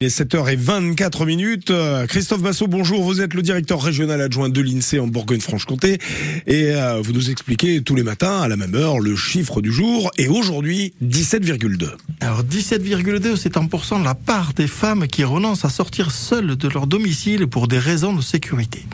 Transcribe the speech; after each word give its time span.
Il 0.00 0.06
est 0.06 0.16
7h24 0.16 1.26
minutes. 1.26 1.72
Euh, 1.72 2.06
Christophe 2.06 2.40
Bassot, 2.40 2.68
bonjour. 2.68 3.02
Vous 3.02 3.20
êtes 3.20 3.34
le 3.34 3.42
directeur 3.42 3.82
régional 3.82 4.20
adjoint 4.20 4.48
de 4.48 4.60
l'INSEE 4.60 5.00
en 5.00 5.08
Bourgogne-Franche-Comté 5.08 5.98
et 6.46 6.70
euh, 6.76 7.00
vous 7.02 7.12
nous 7.12 7.30
expliquez 7.30 7.82
tous 7.82 7.96
les 7.96 8.04
matins 8.04 8.42
à 8.42 8.46
la 8.46 8.56
même 8.56 8.76
heure 8.76 9.00
le 9.00 9.16
chiffre 9.16 9.60
du 9.60 9.72
jour 9.72 10.12
et 10.16 10.28
aujourd'hui 10.28 10.94
17,2. 11.02 11.96
Alors 12.20 12.44
17,2 12.44 13.34
c'est 13.34 13.56
en 13.56 13.66
pourcent 13.66 13.98
la 13.98 14.14
part 14.14 14.52
des 14.54 14.68
femmes 14.68 15.08
qui 15.08 15.24
renoncent 15.24 15.64
à 15.64 15.68
sortir 15.68 16.12
seules 16.12 16.54
de 16.54 16.68
leur 16.68 16.86
domicile 16.86 17.48
pour 17.48 17.66
des 17.66 17.80
raisons 17.80 18.12
de 18.12 18.22
sécurité. 18.22 18.84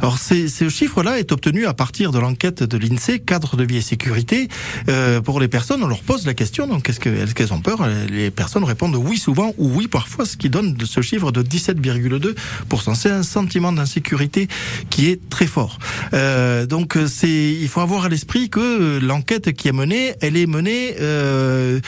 Alors 0.00 0.18
ce 0.18 0.68
chiffre-là 0.70 1.18
est 1.18 1.30
obtenu 1.30 1.66
à 1.66 1.74
partir 1.74 2.10
de 2.10 2.18
l'enquête 2.18 2.62
de 2.62 2.78
l'INSEE 2.78 3.20
cadre 3.20 3.56
de 3.56 3.64
vie 3.64 3.76
et 3.76 3.82
sécurité. 3.82 4.48
Euh, 4.88 5.20
pour 5.20 5.40
les 5.40 5.48
personnes, 5.48 5.82
on 5.82 5.88
leur 5.88 6.00
pose 6.00 6.24
la 6.26 6.32
question 6.32 6.66
donc 6.66 6.88
est-ce 6.88 7.00
qu'elles 7.00 7.52
ont 7.52 7.60
peur? 7.60 7.86
Les 8.08 8.30
personnes 8.30 8.64
répondent 8.64 8.96
oui 8.96 9.18
souvent 9.18 9.52
ou 9.58 9.68
oui 9.68 9.88
parfois 9.88 10.24
qui 10.38 10.48
donne 10.48 10.76
ce 10.84 11.02
chiffre 11.02 11.32
de 11.32 11.42
17,2%. 11.42 12.94
C'est 12.94 13.10
un 13.10 13.22
sentiment 13.22 13.72
d'insécurité 13.72 14.48
qui 14.88 15.10
est 15.10 15.28
très 15.28 15.46
fort. 15.46 15.78
Euh, 16.14 16.64
donc 16.64 16.96
c'est, 17.06 17.52
il 17.52 17.68
faut 17.68 17.80
avoir 17.80 18.06
à 18.06 18.08
l'esprit 18.08 18.48
que 18.48 18.98
l'enquête 19.00 19.52
qui 19.52 19.68
est 19.68 19.72
menée, 19.72 20.14
elle 20.22 20.36
est 20.36 20.46
menée, 20.46 20.96
euh, 21.00 21.78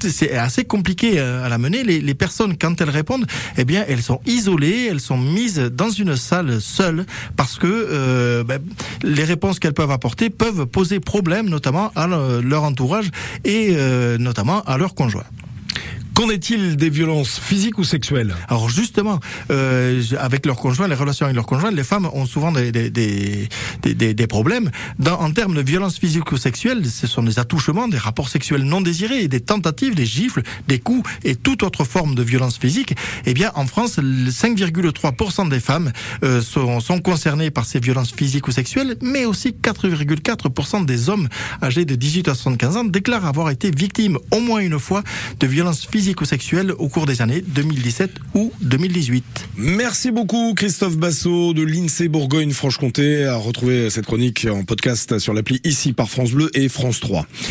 c'est 0.00 0.32
assez 0.32 0.64
compliqué 0.64 1.18
à 1.18 1.48
la 1.48 1.58
mener. 1.58 1.84
Les, 1.84 2.00
les, 2.00 2.14
personnes, 2.14 2.56
quand 2.56 2.80
elles 2.80 2.90
répondent, 2.90 3.26
eh 3.58 3.64
bien, 3.64 3.84
elles 3.88 4.02
sont 4.02 4.20
isolées, 4.26 4.88
elles 4.90 5.00
sont 5.00 5.18
mises 5.18 5.58
dans 5.58 5.90
une 5.90 6.16
salle 6.16 6.60
seule 6.60 7.04
parce 7.36 7.57
que 7.58 7.66
euh, 7.66 8.44
ben, 8.44 8.60
les 9.02 9.24
réponses 9.24 9.58
qu'elles 9.58 9.74
peuvent 9.74 9.90
apporter 9.90 10.30
peuvent 10.30 10.66
poser 10.66 11.00
problème, 11.00 11.48
notamment 11.48 11.92
à 11.94 12.06
leur 12.06 12.62
entourage 12.62 13.10
et 13.44 13.70
euh, 13.72 14.18
notamment 14.18 14.62
à 14.62 14.78
leur 14.78 14.94
conjoint. 14.94 15.24
Qu'en 16.18 16.30
est-il 16.30 16.74
des 16.74 16.90
violences 16.90 17.38
physiques 17.38 17.78
ou 17.78 17.84
sexuelles 17.84 18.34
Alors 18.48 18.68
justement, 18.68 19.20
euh, 19.52 20.02
avec 20.18 20.46
leurs 20.46 20.56
conjoints, 20.56 20.88
les 20.88 20.96
relations 20.96 21.26
avec 21.26 21.36
leurs 21.36 21.46
conjoints, 21.46 21.70
les 21.70 21.84
femmes 21.84 22.10
ont 22.12 22.26
souvent 22.26 22.50
des, 22.50 22.72
des, 22.72 22.90
des, 22.90 23.48
des, 23.84 24.14
des 24.14 24.26
problèmes. 24.26 24.72
Dans, 24.98 25.20
en 25.20 25.30
termes 25.30 25.54
de 25.54 25.60
violences 25.60 25.96
physiques 25.96 26.32
ou 26.32 26.36
sexuelles, 26.36 26.84
ce 26.86 27.06
sont 27.06 27.22
des 27.22 27.38
attouchements, 27.38 27.86
des 27.86 27.98
rapports 27.98 28.28
sexuels 28.30 28.64
non 28.64 28.80
désirés, 28.80 29.28
des 29.28 29.38
tentatives, 29.38 29.94
des 29.94 30.06
gifles, 30.06 30.42
des 30.66 30.80
coups 30.80 31.08
et 31.22 31.36
toute 31.36 31.62
autre 31.62 31.84
forme 31.84 32.16
de 32.16 32.24
violence 32.24 32.58
physique. 32.58 32.96
Eh 33.24 33.32
bien, 33.32 33.52
en 33.54 33.68
France, 33.68 34.00
5,3% 34.00 35.48
des 35.48 35.60
femmes 35.60 35.92
euh, 36.24 36.42
sont, 36.42 36.80
sont 36.80 36.98
concernées 36.98 37.52
par 37.52 37.64
ces 37.64 37.78
violences 37.78 38.10
physiques 38.10 38.48
ou 38.48 38.50
sexuelles, 38.50 38.96
mais 39.02 39.24
aussi 39.24 39.50
4,4% 39.50 40.84
des 40.84 41.10
hommes 41.10 41.28
âgés 41.62 41.84
de 41.84 41.94
18 41.94 42.26
à 42.26 42.34
75 42.34 42.76
ans 42.76 42.84
déclarent 42.84 43.26
avoir 43.26 43.50
été 43.50 43.70
victimes 43.70 44.18
au 44.32 44.40
moins 44.40 44.58
une 44.58 44.80
fois 44.80 45.04
de 45.38 45.46
violences 45.46 45.86
physiques 45.86 46.07
au 46.78 46.88
cours 46.88 47.06
des 47.06 47.22
années 47.22 47.42
2017 47.46 48.10
ou 48.34 48.52
2018. 48.62 49.24
Merci 49.56 50.10
beaucoup 50.10 50.54
Christophe 50.54 50.96
Bassot 50.96 51.52
de 51.52 51.62
l'INSEE 51.62 52.08
Bourgogne-Franche-Comté. 52.08 53.26
À 53.26 53.36
retrouver 53.36 53.90
cette 53.90 54.06
chronique 54.06 54.46
en 54.50 54.64
podcast 54.64 55.18
sur 55.18 55.34
l'appli 55.34 55.60
ici 55.64 55.92
par 55.92 56.08
France 56.08 56.32
Bleu 56.32 56.50
et 56.54 56.68
France 56.68 57.00
3. 57.00 57.26